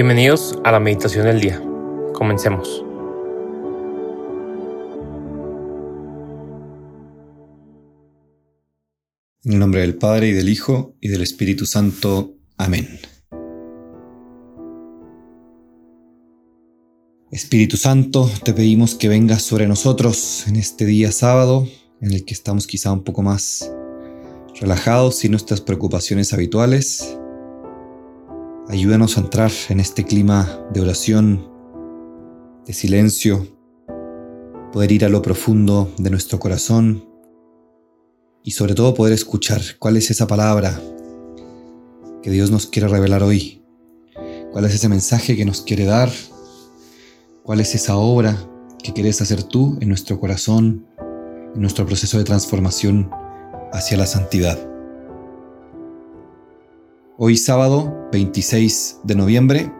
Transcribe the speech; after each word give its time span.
Bienvenidos 0.00 0.56
a 0.62 0.70
la 0.70 0.78
meditación 0.78 1.24
del 1.26 1.40
día. 1.40 1.60
Comencemos. 2.14 2.84
En 9.42 9.54
el 9.54 9.58
nombre 9.58 9.80
del 9.80 9.96
Padre 9.96 10.28
y 10.28 10.32
del 10.34 10.50
Hijo 10.50 10.94
y 11.00 11.08
del 11.08 11.22
Espíritu 11.22 11.66
Santo. 11.66 12.36
Amén. 12.56 13.00
Espíritu 17.32 17.76
Santo, 17.76 18.30
te 18.44 18.52
pedimos 18.52 18.94
que 18.94 19.08
vengas 19.08 19.42
sobre 19.42 19.66
nosotros 19.66 20.46
en 20.46 20.54
este 20.54 20.84
día 20.84 21.10
sábado, 21.10 21.66
en 22.00 22.12
el 22.12 22.24
que 22.24 22.34
estamos 22.34 22.68
quizá 22.68 22.92
un 22.92 23.02
poco 23.02 23.22
más 23.22 23.68
relajados 24.60 25.16
sin 25.16 25.32
nuestras 25.32 25.60
preocupaciones 25.60 26.32
habituales. 26.32 27.18
Ayúdanos 28.70 29.16
a 29.16 29.22
entrar 29.22 29.50
en 29.70 29.80
este 29.80 30.04
clima 30.04 30.62
de 30.74 30.82
oración, 30.82 31.50
de 32.66 32.74
silencio, 32.74 33.48
poder 34.74 34.92
ir 34.92 35.06
a 35.06 35.08
lo 35.08 35.22
profundo 35.22 35.90
de 35.96 36.10
nuestro 36.10 36.38
corazón 36.38 37.08
y 38.42 38.50
sobre 38.50 38.74
todo 38.74 38.92
poder 38.92 39.14
escuchar 39.14 39.62
cuál 39.78 39.96
es 39.96 40.10
esa 40.10 40.26
palabra 40.26 40.78
que 42.22 42.30
Dios 42.30 42.50
nos 42.50 42.66
quiere 42.66 42.88
revelar 42.88 43.22
hoy, 43.22 43.64
cuál 44.52 44.66
es 44.66 44.74
ese 44.74 44.90
mensaje 44.90 45.34
que 45.34 45.46
nos 45.46 45.62
quiere 45.62 45.86
dar, 45.86 46.10
cuál 47.44 47.60
es 47.60 47.74
esa 47.74 47.96
obra 47.96 48.36
que 48.82 48.92
quieres 48.92 49.22
hacer 49.22 49.44
tú 49.44 49.78
en 49.80 49.88
nuestro 49.88 50.20
corazón, 50.20 50.86
en 51.54 51.62
nuestro 51.62 51.86
proceso 51.86 52.18
de 52.18 52.24
transformación 52.24 53.08
hacia 53.72 53.96
la 53.96 54.04
santidad. 54.04 54.67
Hoy 57.20 57.36
sábado 57.36 58.08
26 58.12 58.98
de 59.02 59.16
noviembre 59.16 59.72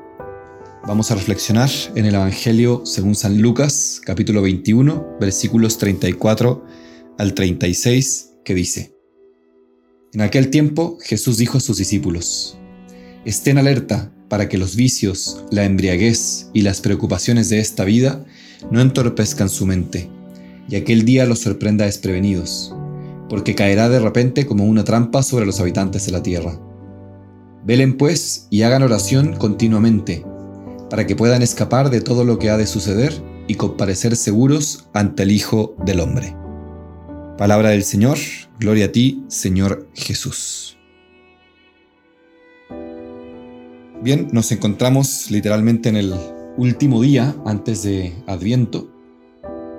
vamos 0.84 1.12
a 1.12 1.14
reflexionar 1.14 1.70
en 1.94 2.04
el 2.04 2.16
Evangelio 2.16 2.82
según 2.84 3.14
San 3.14 3.40
Lucas 3.40 4.00
capítulo 4.04 4.42
21 4.42 5.18
versículos 5.20 5.78
34 5.78 6.64
al 7.16 7.34
36 7.34 8.30
que 8.44 8.56
dice, 8.56 8.92
En 10.14 10.22
aquel 10.22 10.50
tiempo 10.50 10.98
Jesús 11.00 11.36
dijo 11.36 11.58
a 11.58 11.60
sus 11.60 11.78
discípulos, 11.78 12.58
Estén 13.24 13.58
alerta 13.58 14.12
para 14.28 14.48
que 14.48 14.58
los 14.58 14.74
vicios, 14.74 15.44
la 15.52 15.64
embriaguez 15.64 16.50
y 16.54 16.62
las 16.62 16.80
preocupaciones 16.80 17.48
de 17.50 17.60
esta 17.60 17.84
vida 17.84 18.24
no 18.72 18.80
entorpezcan 18.80 19.48
su 19.48 19.64
mente, 19.64 20.10
y 20.68 20.74
aquel 20.74 21.04
día 21.04 21.24
los 21.24 21.38
sorprenda 21.38 21.84
desprevenidos 21.84 22.74
porque 23.28 23.54
caerá 23.54 23.88
de 23.88 24.00
repente 24.00 24.46
como 24.46 24.64
una 24.64 24.84
trampa 24.84 25.22
sobre 25.22 25.46
los 25.46 25.60
habitantes 25.60 26.06
de 26.06 26.12
la 26.12 26.22
tierra. 26.22 26.58
Velen 27.64 27.96
pues 27.96 28.46
y 28.50 28.62
hagan 28.62 28.82
oración 28.82 29.34
continuamente, 29.36 30.24
para 30.90 31.06
que 31.06 31.16
puedan 31.16 31.42
escapar 31.42 31.90
de 31.90 32.00
todo 32.00 32.24
lo 32.24 32.38
que 32.38 32.50
ha 32.50 32.56
de 32.56 32.66
suceder 32.66 33.22
y 33.46 33.54
comparecer 33.56 34.16
seguros 34.16 34.88
ante 34.92 35.24
el 35.24 35.32
Hijo 35.32 35.74
del 35.84 36.00
Hombre. 36.00 36.34
Palabra 37.36 37.70
del 37.70 37.84
Señor, 37.84 38.18
gloria 38.58 38.86
a 38.86 38.92
ti, 38.92 39.24
Señor 39.28 39.88
Jesús. 39.94 40.78
Bien, 44.02 44.28
nos 44.32 44.52
encontramos 44.52 45.30
literalmente 45.30 45.88
en 45.88 45.96
el 45.96 46.14
último 46.56 47.02
día 47.02 47.34
antes 47.44 47.82
de 47.82 48.12
Adviento, 48.26 48.88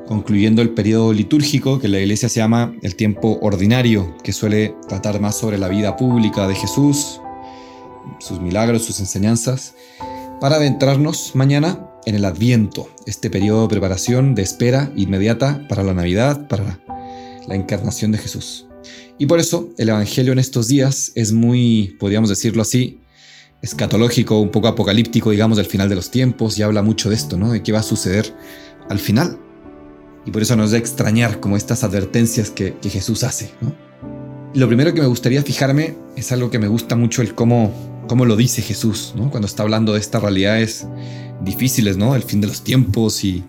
concluyendo 0.07 0.61
el 0.61 0.71
periodo 0.71 1.13
litúrgico 1.13 1.79
que 1.79 1.87
la 1.87 1.99
iglesia 1.99 2.29
se 2.29 2.39
llama 2.39 2.73
el 2.81 2.95
tiempo 2.95 3.39
ordinario, 3.41 4.15
que 4.23 4.33
suele 4.33 4.75
tratar 4.87 5.21
más 5.21 5.37
sobre 5.37 5.57
la 5.57 5.67
vida 5.67 5.95
pública 5.95 6.47
de 6.47 6.55
Jesús, 6.55 7.21
sus 8.19 8.39
milagros, 8.39 8.85
sus 8.85 8.99
enseñanzas, 8.99 9.75
para 10.41 10.55
adentrarnos 10.55 11.35
mañana 11.35 11.85
en 12.05 12.15
el 12.15 12.25
Adviento, 12.25 12.89
este 13.05 13.29
periodo 13.29 13.63
de 13.63 13.69
preparación, 13.69 14.35
de 14.35 14.41
espera 14.41 14.91
inmediata 14.95 15.65
para 15.67 15.83
la 15.83 15.93
Navidad, 15.93 16.47
para 16.47 16.79
la 17.47 17.55
encarnación 17.55 18.11
de 18.11 18.17
Jesús. 18.17 18.67
Y 19.17 19.25
por 19.25 19.39
eso 19.39 19.69
el 19.77 19.89
Evangelio 19.89 20.31
en 20.31 20.39
estos 20.39 20.67
días 20.67 21.11
es 21.15 21.33
muy, 21.33 21.97
podríamos 21.99 22.29
decirlo 22.29 22.61
así, 22.61 22.99
escatológico, 23.61 24.39
un 24.39 24.49
poco 24.49 24.67
apocalíptico, 24.69 25.31
digamos, 25.31 25.57
del 25.57 25.65
final 25.65 25.89
de 25.89 25.95
los 25.95 26.09
tiempos, 26.09 26.57
y 26.57 26.63
habla 26.63 26.81
mucho 26.81 27.09
de 27.09 27.15
esto, 27.15 27.37
¿no? 27.37 27.51
De 27.51 27.61
qué 27.61 27.71
va 27.71 27.79
a 27.79 27.83
suceder 27.83 28.33
al 28.89 28.99
final. 28.99 29.37
Y 30.25 30.31
por 30.31 30.41
eso 30.41 30.55
nos 30.55 30.71
da 30.71 30.77
extrañar 30.77 31.39
como 31.39 31.57
estas 31.57 31.83
advertencias 31.83 32.49
que, 32.49 32.75
Jesús 32.81 33.23
hace. 33.23 33.51
lo 34.53 34.67
primero 34.67 34.93
que 34.93 35.01
me 35.01 35.07
gustaría 35.07 35.43
fijarme 35.43 35.97
es 36.15 36.31
algo 36.31 36.49
que 36.49 36.59
me 36.59 36.67
gusta 36.67 36.95
mucho 36.95 37.21
el 37.21 37.35
cómo, 37.35 37.73
cómo 38.09 38.25
lo 38.25 38.35
dice 38.35 38.61
Jesús, 38.61 39.13
¿no? 39.15 39.31
cuando 39.31 39.47
está 39.47 39.63
hablando 39.63 39.93
de 39.93 39.99
estas 39.99 40.21
realidades 40.21 40.85
difíciles, 41.41 41.95
¿no? 41.95 42.15
el 42.15 42.23
fin 42.23 42.41
de 42.41 42.47
los 42.47 42.61
tiempos 42.61 43.23
y 43.23 43.45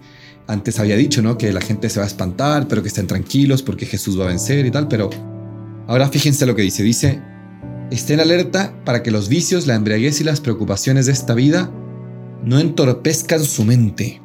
antes 0.46 0.78
había 0.78 0.96
dicho 0.96 1.20
¿no? 1.22 1.36
que 1.36 1.52
la 1.52 1.60
gente 1.60 1.90
se 1.90 1.98
va 1.98 2.04
a 2.04 2.08
espantar, 2.08 2.68
pero 2.68 2.82
que 2.82 2.88
estén 2.88 3.08
tranquilos 3.08 3.62
porque 3.62 3.86
Jesús 3.86 4.20
va 4.20 4.26
a 4.26 4.28
vencer 4.28 4.64
y 4.64 4.70
tal, 4.70 4.86
pero 4.86 5.10
ahora 5.88 6.08
fíjense 6.08 6.46
lo 6.46 6.54
que 6.54 6.62
dice, 6.62 6.84
dice, 6.84 7.20
estén 7.90 8.20
alerta 8.20 8.72
para 8.84 9.02
que 9.02 9.10
los 9.10 9.28
vicios, 9.28 9.66
la 9.66 9.74
embriaguez 9.74 10.20
y 10.20 10.24
las 10.24 10.40
preocupaciones 10.40 11.06
de 11.06 11.12
esta 11.12 11.34
vida 11.34 11.72
no 12.44 12.60
entorpezcan 12.60 13.42
su 13.42 13.64
mente 13.64 14.20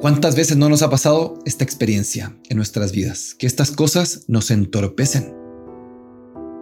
¿Cuántas 0.00 0.36
veces 0.36 0.58
no 0.58 0.68
nos 0.68 0.82
ha 0.82 0.90
pasado 0.90 1.38
esta 1.46 1.64
experiencia 1.64 2.36
en 2.50 2.58
nuestras 2.58 2.92
vidas? 2.92 3.34
Que 3.38 3.46
estas 3.46 3.70
cosas 3.70 4.24
nos 4.28 4.50
entorpecen. 4.50 5.45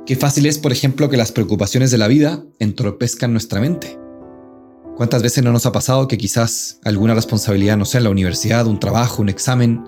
Qué 0.07 0.17
fácil 0.17 0.45
es, 0.45 0.59
por 0.59 0.71
ejemplo, 0.71 1.09
que 1.09 1.17
las 1.17 1.33
preocupaciones 1.33 1.91
de 1.91 1.97
la 1.97 2.09
vida 2.09 2.45
entorpezcan 2.59 3.33
nuestra 3.33 3.61
mente. 3.61 3.99
¿Cuántas 4.97 5.23
veces 5.23 5.43
no 5.43 5.51
nos 5.51 5.65
ha 5.65 5.73
pasado 5.73 6.09
que 6.09 6.19
quizás 6.19 6.79
alguna 6.85 7.15
responsabilidad, 7.15 7.79
no 7.79 7.87
sé, 7.87 7.99
en 7.99 8.05
la 8.05 8.11
universidad, 8.11 8.67
un 8.67 8.79
trabajo, 8.79 9.23
un 9.23 9.31
examen, 9.31 9.83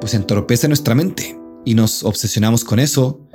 pues 0.00 0.14
entorpece 0.14 0.68
nuestra 0.68 0.94
mente 0.94 1.38
y 1.66 1.74
nos 1.74 2.02
obsesionamos 2.02 2.64
con 2.64 2.78
eso, 2.78 3.28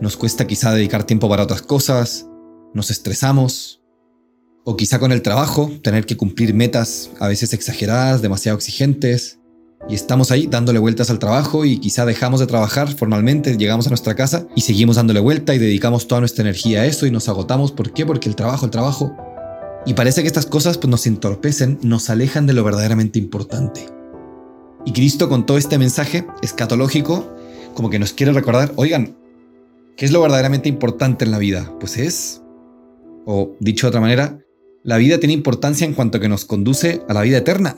nos 0.00 0.16
cuesta 0.18 0.46
quizá 0.46 0.72
dedicar 0.72 1.04
tiempo 1.04 1.28
para 1.28 1.44
otras 1.44 1.62
cosas, 1.62 2.26
nos 2.74 2.90
estresamos, 2.90 3.82
o 4.64 4.76
quizá 4.76 4.98
con 4.98 5.10
el 5.10 5.22
trabajo, 5.22 5.70
tener 5.82 6.06
que 6.06 6.16
cumplir 6.16 6.54
metas 6.54 7.10
a 7.18 7.28
veces 7.28 7.52
exageradas, 7.54 8.22
demasiado 8.22 8.56
exigentes. 8.56 9.40
Y 9.88 9.94
estamos 9.94 10.30
ahí 10.30 10.46
dándole 10.46 10.78
vueltas 10.78 11.10
al 11.10 11.18
trabajo 11.18 11.64
y 11.64 11.78
quizá 11.78 12.06
dejamos 12.06 12.40
de 12.40 12.46
trabajar 12.46 12.92
formalmente, 12.94 13.56
llegamos 13.56 13.86
a 13.86 13.90
nuestra 13.90 14.14
casa 14.14 14.46
y 14.54 14.60
seguimos 14.60 14.96
dándole 14.96 15.20
vuelta 15.20 15.54
y 15.54 15.58
dedicamos 15.58 16.06
toda 16.06 16.20
nuestra 16.20 16.42
energía 16.42 16.82
a 16.82 16.86
eso 16.86 17.06
y 17.06 17.10
nos 17.10 17.28
agotamos. 17.28 17.72
¿Por 17.72 17.92
qué? 17.92 18.06
Porque 18.06 18.28
el 18.28 18.36
trabajo, 18.36 18.64
el 18.64 18.70
trabajo. 18.70 19.16
Y 19.84 19.94
parece 19.94 20.22
que 20.22 20.28
estas 20.28 20.46
cosas 20.46 20.78
pues, 20.78 20.90
nos 20.90 21.06
entorpecen, 21.06 21.78
nos 21.82 22.10
alejan 22.10 22.46
de 22.46 22.52
lo 22.52 22.62
verdaderamente 22.62 23.18
importante. 23.18 23.88
Y 24.84 24.92
Cristo 24.92 25.28
con 25.28 25.46
todo 25.46 25.58
este 25.58 25.78
mensaje 25.78 26.26
escatológico 26.42 27.28
como 27.74 27.90
que 27.90 27.98
nos 27.98 28.12
quiere 28.12 28.32
recordar, 28.32 28.72
oigan, 28.76 29.16
¿qué 29.96 30.04
es 30.04 30.12
lo 30.12 30.20
verdaderamente 30.20 30.68
importante 30.68 31.24
en 31.24 31.30
la 31.30 31.38
vida? 31.38 31.72
Pues 31.80 31.96
es, 31.96 32.42
o 33.24 33.56
dicho 33.60 33.86
de 33.86 33.88
otra 33.88 34.00
manera, 34.00 34.38
la 34.82 34.96
vida 34.96 35.18
tiene 35.18 35.32
importancia 35.32 35.86
en 35.86 35.94
cuanto 35.94 36.20
que 36.20 36.28
nos 36.28 36.44
conduce 36.44 37.02
a 37.08 37.14
la 37.14 37.22
vida 37.22 37.38
eterna, 37.38 37.76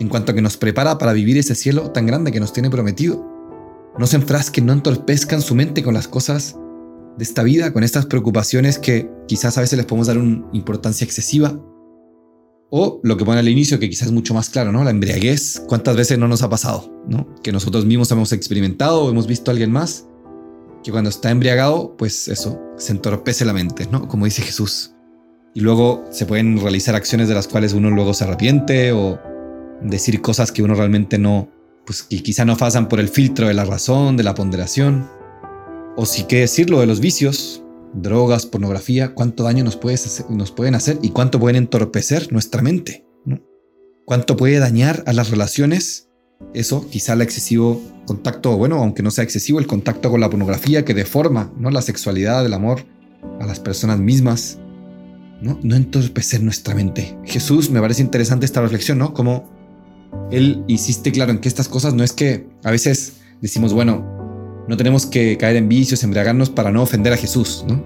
en 0.00 0.08
cuanto 0.08 0.34
que 0.34 0.42
nos 0.42 0.56
prepara 0.56 0.98
para 0.98 1.12
vivir 1.12 1.38
ese 1.38 1.54
cielo 1.54 1.90
tan 1.92 2.06
grande 2.06 2.32
que 2.32 2.40
nos 2.40 2.52
tiene 2.52 2.70
prometido. 2.70 3.24
No 3.98 4.06
se 4.06 4.16
enfrasquen, 4.16 4.66
no 4.66 4.72
entorpezcan 4.72 5.42
su 5.42 5.54
mente 5.54 5.82
con 5.82 5.94
las 5.94 6.08
cosas 6.08 6.56
de 7.18 7.24
esta 7.24 7.42
vida, 7.42 7.72
con 7.72 7.84
estas 7.84 8.06
preocupaciones 8.06 8.78
que 8.78 9.10
quizás 9.28 9.58
a 9.58 9.60
veces 9.60 9.76
les 9.76 9.86
podemos 9.86 10.06
dar 10.06 10.18
una 10.18 10.48
importancia 10.52 11.04
excesiva. 11.04 11.60
O 12.70 13.00
lo 13.02 13.16
que 13.16 13.24
pone 13.24 13.40
al 13.40 13.48
inicio, 13.48 13.78
que 13.78 13.90
quizás 13.90 14.06
es 14.06 14.12
mucho 14.12 14.32
más 14.32 14.48
claro, 14.48 14.72
¿no? 14.72 14.84
La 14.84 14.90
embriaguez, 14.90 15.62
¿cuántas 15.66 15.96
veces 15.96 16.18
no 16.18 16.28
nos 16.28 16.42
ha 16.42 16.48
pasado? 16.48 17.02
¿no? 17.08 17.34
Que 17.42 17.52
nosotros 17.52 17.84
mismos 17.84 18.10
hemos 18.12 18.32
experimentado 18.32 19.04
o 19.04 19.10
hemos 19.10 19.26
visto 19.26 19.50
a 19.50 19.52
alguien 19.52 19.72
más 19.72 20.06
que 20.82 20.92
cuando 20.92 21.10
está 21.10 21.30
embriagado, 21.30 21.94
pues 21.98 22.28
eso, 22.28 22.58
se 22.78 22.92
entorpece 22.92 23.44
la 23.44 23.52
mente, 23.52 23.86
¿no? 23.90 24.08
Como 24.08 24.24
dice 24.24 24.40
Jesús 24.40 24.94
y 25.54 25.60
luego 25.60 26.04
se 26.10 26.26
pueden 26.26 26.60
realizar 26.60 26.94
acciones 26.94 27.28
de 27.28 27.34
las 27.34 27.48
cuales 27.48 27.72
uno 27.72 27.90
luego 27.90 28.14
se 28.14 28.24
arrepiente 28.24 28.92
o 28.92 29.18
decir 29.82 30.20
cosas 30.20 30.52
que 30.52 30.62
uno 30.62 30.74
realmente 30.74 31.18
no, 31.18 31.48
pues 31.84 32.02
que 32.02 32.22
quizá 32.22 32.44
no 32.44 32.56
pasan 32.56 32.88
por 32.88 33.00
el 33.00 33.08
filtro 33.08 33.48
de 33.48 33.54
la 33.54 33.64
razón, 33.64 34.16
de 34.16 34.22
la 34.22 34.34
ponderación. 34.34 35.08
O 35.96 36.06
sí 36.06 36.24
que 36.24 36.40
decirlo 36.40 36.80
de 36.80 36.86
los 36.86 37.00
vicios, 37.00 37.62
drogas, 37.94 38.46
pornografía, 38.46 39.14
cuánto 39.14 39.44
daño 39.44 39.64
nos, 39.64 39.76
pueden 39.76 40.74
hacer 40.74 40.98
y 41.02 41.10
cuánto 41.10 41.40
pueden 41.40 41.56
entorpecer 41.56 42.32
nuestra 42.32 42.62
mente. 42.62 43.06
Cuánto 44.06 44.36
puede 44.36 44.58
dañar 44.58 45.04
a 45.06 45.12
las 45.12 45.30
relaciones. 45.30 46.08
Eso, 46.54 46.88
quizá 46.88 47.12
el 47.12 47.22
excesivo 47.22 47.80
contacto, 48.06 48.56
bueno, 48.56 48.76
aunque 48.76 49.02
no 49.02 49.10
sea 49.10 49.24
excesivo, 49.24 49.60
el 49.60 49.66
contacto 49.66 50.10
con 50.10 50.20
la 50.20 50.30
pornografía 50.30 50.84
que 50.84 50.94
deforma 50.94 51.52
¿no? 51.58 51.70
la 51.70 51.82
sexualidad, 51.82 52.44
el 52.44 52.54
amor 52.54 52.84
a 53.40 53.46
las 53.46 53.60
personas 53.60 54.00
mismas 54.00 54.58
¿no? 55.42 55.58
entorpecer 55.76 56.42
nuestra 56.42 56.74
mente. 56.74 57.16
Jesús, 57.24 57.70
me 57.70 57.80
parece 57.80 58.02
interesante 58.02 58.46
esta 58.46 58.60
reflexión, 58.60 58.98
¿no? 58.98 59.12
Él 60.30 60.64
insiste, 60.68 61.12
claro, 61.12 61.32
en 61.32 61.38
que 61.38 61.48
estas 61.48 61.68
cosas 61.68 61.94
no 61.94 62.04
es 62.04 62.12
que 62.12 62.46
a 62.62 62.70
veces 62.70 63.14
decimos, 63.40 63.72
bueno, 63.72 64.64
no 64.68 64.76
tenemos 64.76 65.06
que 65.06 65.36
caer 65.36 65.56
en 65.56 65.68
vicios, 65.68 66.02
embriagarnos 66.04 66.50
para 66.50 66.70
no 66.70 66.82
ofender 66.82 67.12
a 67.12 67.16
Jesús, 67.16 67.64
¿no? 67.66 67.82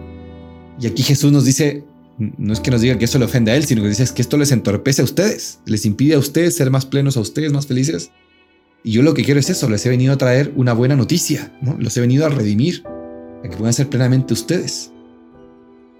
Y 0.81 0.87
aquí 0.87 1.03
Jesús 1.03 1.33
nos 1.33 1.45
dice, 1.45 1.85
no 2.19 2.53
es 2.53 2.61
que 2.61 2.71
nos 2.71 2.81
diga 2.81 2.99
que 2.99 3.05
eso 3.05 3.19
le 3.19 3.25
ofende 3.25 3.53
a 3.53 3.57
él, 3.57 3.65
sino 3.65 3.83
que 3.83 3.89
dice 3.89 4.07
que 4.15 4.23
esto 4.23 4.37
les 4.37 4.53
entorpece 4.53 5.03
a 5.03 5.05
ustedes, 5.05 5.61
les 5.67 5.87
impide 5.87 6.15
a 6.15 6.19
ustedes 6.19 6.57
ser 6.57 6.71
más 6.71 6.85
plenos, 6.85 7.17
a 7.17 7.21
ustedes 7.21 7.53
más 7.53 7.67
felices. 7.67 8.11
Y 8.83 8.93
yo 8.93 9.03
lo 9.03 9.15
que 9.15 9.25
quiero 9.25 9.41
es 9.41 9.49
eso, 9.49 9.69
les 9.71 9.87
he 9.87 9.89
venido 9.89 10.13
a 10.13 10.19
traer 10.19 10.53
una 10.57 10.75
buena 10.75 10.97
noticia, 10.97 11.57
¿no? 11.63 11.77
los 11.79 11.97
he 11.97 12.01
venido 12.01 12.27
a 12.27 12.29
redimir, 12.29 12.83
a 13.43 13.49
que 13.49 13.57
puedan 13.57 13.73
ser 13.73 13.89
plenamente 13.89 14.35
ustedes. 14.35 14.91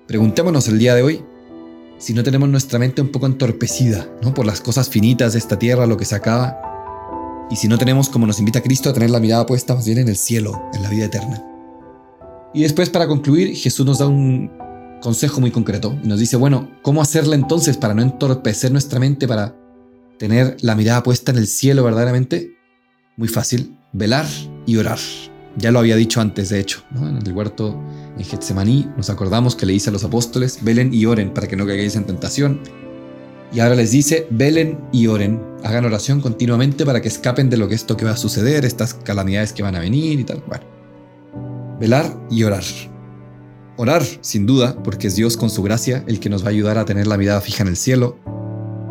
Preguntémonos 0.07 0.69
el 0.69 0.79
día 0.79 0.95
de 0.95 1.03
hoy 1.03 1.25
si 1.99 2.13
no 2.13 2.23
tenemos 2.23 2.49
nuestra 2.49 2.79
mente 2.79 3.03
un 3.03 3.09
poco 3.09 3.27
entorpecida 3.27 4.09
¿no? 4.23 4.35
por 4.35 4.47
las 4.47 4.61
cosas 4.61 4.89
finitas 4.89 5.33
de 5.33 5.39
esta 5.39 5.59
tierra, 5.59 5.87
lo 5.87 5.97
que 5.97 6.05
se 6.05 6.15
acaba, 6.15 6.59
y 7.51 7.57
si 7.57 7.69
no 7.69 7.79
tenemos, 7.79 8.09
como 8.09 8.27
nos 8.27 8.39
invita 8.39 8.63
Cristo, 8.63 8.91
a 8.91 8.93
tener 8.93 9.11
la 9.11 9.21
mirada 9.21 9.47
puesta 9.47 9.75
más 9.75 9.85
bien 9.87 9.99
en 9.99 10.09
el 10.09 10.17
cielo, 10.17 10.63
en 10.73 10.83
la 10.83 10.91
vida 10.91 11.05
eterna. 11.07 11.43
Y 12.55 12.63
después, 12.63 12.89
para 12.89 13.07
concluir, 13.07 13.55
Jesús 13.57 13.85
nos 13.85 13.99
da 13.99 14.07
un 14.07 14.51
consejo 15.03 15.41
muy 15.41 15.51
concreto 15.51 15.99
y 16.03 16.09
nos 16.09 16.19
dice, 16.19 16.37
bueno, 16.37 16.71
¿cómo 16.83 17.03
hacerle 17.03 17.37
entonces 17.37 17.77
para 17.77 17.95
no 17.95 18.03
entorpecer 18.03 18.73
nuestra 18.73 18.99
mente, 18.99 19.29
para 19.29 19.55
tener 20.19 20.57
la 20.63 20.75
mirada 20.75 21.03
puesta 21.03 21.33
en 21.33 21.39
el 21.39 21.47
cielo 21.47 21.85
verdaderamente? 21.85 22.57
Muy 23.17 23.29
fácil, 23.29 23.77
velar 23.93 24.27
y 24.67 24.77
orar. 24.77 24.99
Ya 25.57 25.71
lo 25.71 25.79
había 25.79 25.97
dicho 25.97 26.21
antes, 26.21 26.49
de 26.49 26.61
hecho, 26.61 26.83
en 26.97 27.19
el 27.19 27.33
huerto 27.33 27.79
en 28.19 28.25
Getsemaní 28.25 28.89
nos 28.97 29.11
acordamos 29.11 29.57
que 29.57 29.67
le 29.67 29.73
dice 29.73 29.91
a 29.91 29.93
los 29.93 30.05
apóstoles, 30.05 30.59
velen 30.63 30.93
y 30.95 31.07
oren 31.07 31.33
para 31.33 31.47
que 31.47 31.57
no 31.57 31.67
caigáis 31.67 31.97
en 31.97 32.05
tentación. 32.05 32.61
Y 33.53 33.61
ahora 33.61 33.75
les 33.75 33.91
dice, 33.91 34.27
velen 34.31 34.81
y 34.93 35.07
oren, 35.07 35.41
hagan 35.63 35.85
oración 35.85 36.21
continuamente 36.21 36.85
para 36.85 37.01
que 37.01 37.09
escapen 37.09 37.51
de 37.51 37.57
lo 37.57 37.69
que 37.69 37.75
esto 37.75 37.97
que 37.97 38.05
va 38.05 38.13
a 38.13 38.17
suceder, 38.17 38.65
estas 38.65 38.95
calamidades 38.95 39.53
que 39.53 39.63
van 39.63 39.77
a 39.77 39.81
venir 39.81 40.19
y 40.19 40.25
tal. 40.25 40.43
Bueno, 40.47 40.65
velar 41.79 42.17
y 42.31 42.43
orar. 42.43 42.65
Orar, 43.77 44.03
sin 44.21 44.47
duda, 44.47 44.81
porque 44.83 45.09
es 45.09 45.17
Dios 45.17 45.37
con 45.37 45.51
su 45.51 45.63
gracia 45.63 46.05
el 46.07 46.21
que 46.21 46.31
nos 46.31 46.43
va 46.45 46.49
a 46.49 46.51
ayudar 46.51 46.79
a 46.79 46.85
tener 46.85 47.07
la 47.07 47.17
mirada 47.17 47.41
fija 47.41 47.63
en 47.63 47.69
el 47.69 47.77
cielo, 47.77 48.19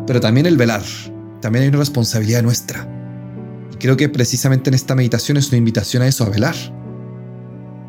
pero 0.06 0.20
también 0.20 0.46
el 0.46 0.56
velar, 0.56 0.82
también 1.40 1.62
hay 1.62 1.68
una 1.68 1.78
responsabilidad 1.78 2.42
nuestra. 2.42 2.88
Y 3.72 3.76
creo 3.76 3.96
que 3.96 4.08
precisamente 4.08 4.68
en 4.70 4.74
esta 4.74 4.94
meditación 4.94 5.38
es 5.38 5.48
una 5.48 5.56
invitación 5.56 6.02
a 6.02 6.06
eso, 6.06 6.24
a 6.24 6.28
velar. 6.28 6.54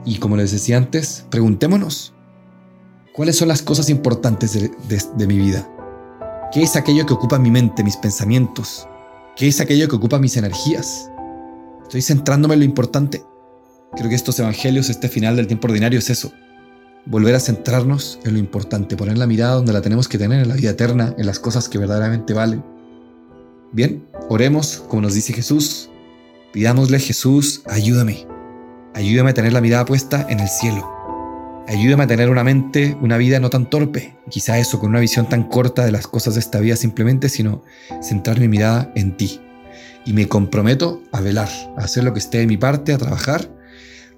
Y 0.06 0.20
como 0.20 0.38
les 0.38 0.52
decía 0.52 0.78
antes, 0.78 1.26
preguntémonos, 1.32 2.14
¿cuáles 3.14 3.38
son 3.38 3.48
las 3.48 3.64
cosas 3.64 3.90
importantes 3.90 4.54
de, 4.54 4.72
de 5.16 5.28
mi 5.28 5.38
vida? 5.38 5.68
¿Qué 6.54 6.62
es 6.62 6.76
aquello 6.76 7.06
que 7.06 7.14
ocupa 7.14 7.40
mi 7.40 7.50
mente, 7.50 7.84
mis 7.84 7.98
pensamientos? 7.98 8.88
¿Qué 9.36 9.48
es 9.48 9.60
aquello 9.60 9.90
que 9.90 9.96
ocupa 9.96 10.20
mis 10.20 10.38
energías? 10.38 11.10
Estoy 11.84 12.02
centrándome 12.02 12.54
en 12.54 12.62
lo 12.62 12.66
importante. 12.66 13.24
Creo 13.96 14.10
que 14.10 14.16
estos 14.16 14.40
evangelios, 14.40 14.90
este 14.90 15.10
final 15.10 15.36
del 15.36 15.48
tiempo 15.48 15.68
ordinario 15.68 16.00
es 16.00 16.10
eso. 16.10 16.32
Volver 17.06 17.36
a 17.36 17.40
centrarnos 17.40 18.20
en 18.24 18.34
lo 18.34 18.40
importante, 18.40 18.96
poner 18.96 19.18
la 19.18 19.28
mirada 19.28 19.56
donde 19.56 19.74
la 19.74 19.82
tenemos 19.82 20.08
que 20.08 20.18
tener, 20.18 20.42
en 20.42 20.50
la 20.50 20.56
vida 20.56 20.72
eterna, 20.72 21.14
en 21.18 21.26
las 21.26 21.40
cosas 21.40 21.68
que 21.68 21.78
verdaderamente 21.78 22.34
valen. 22.34 22.64
Bien, 23.72 24.08
oremos 24.30 24.84
como 24.88 25.02
nos 25.02 25.14
dice 25.14 25.34
Jesús. 25.34 25.90
Pidámosle, 26.54 27.00
Jesús, 27.00 27.62
ayúdame. 27.66 28.35
Ayúdame 28.96 29.32
a 29.32 29.34
tener 29.34 29.52
la 29.52 29.60
mirada 29.60 29.84
puesta 29.84 30.26
en 30.30 30.40
el 30.40 30.48
cielo. 30.48 30.90
Ayúdame 31.68 32.06
a 32.06 32.08
tener 32.08 32.30
una 32.30 32.46
mente, 32.46 32.96
una 33.02 33.18
vida 33.18 33.42
no 33.42 33.50
tan 33.50 33.70
torpe, 33.70 34.16
quizá 34.30 34.58
eso, 34.58 34.80
con 34.80 34.92
una 34.92 35.02
visión 35.02 35.28
tan 35.28 35.44
corta 35.50 35.84
de 35.84 35.92
las 35.92 36.08
cosas 36.08 36.36
de 36.36 36.40
esta 36.40 36.62
vida 36.62 36.78
simplemente, 36.78 37.28
sino 37.28 37.62
centrar 38.02 38.40
mi 38.40 38.48
mirada 38.48 38.94
en 38.96 39.18
ti. 39.18 39.42
Y 40.06 40.14
me 40.14 40.30
comprometo 40.30 41.04
a 41.12 41.20
velar, 41.20 41.50
a 41.78 41.84
hacer 41.84 42.06
lo 42.06 42.14
que 42.14 42.20
esté 42.20 42.38
de 42.38 42.48
mi 42.48 42.56
parte, 42.56 42.94
a 42.94 42.98
trabajar 42.98 43.52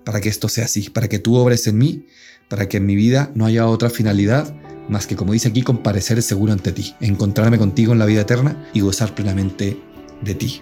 para 0.03 0.21
que 0.21 0.29
esto 0.29 0.47
sea 0.47 0.65
así, 0.65 0.91
para 0.91 1.07
que 1.07 1.17
tú 1.17 1.37
obres 1.37 1.65
en 1.65 1.79
mí, 1.79 2.05
para 2.47 2.69
que 2.69 2.77
en 2.77 2.85
mi 2.85 2.95
vida 2.95 3.31
no 3.33 3.47
haya 3.47 3.65
otra 3.65 3.89
finalidad 3.89 4.53
más 4.89 5.07
que, 5.07 5.15
como 5.15 5.33
dice 5.33 5.47
aquí, 5.49 5.63
comparecer 5.63 6.21
seguro 6.21 6.53
ante 6.53 6.71
ti, 6.71 6.93
encontrarme 7.01 7.57
contigo 7.57 7.93
en 7.93 7.99
la 7.99 8.05
vida 8.05 8.21
eterna 8.21 8.69
y 8.75 8.81
gozar 8.81 9.15
plenamente 9.15 9.81
de 10.21 10.35
ti. 10.35 10.61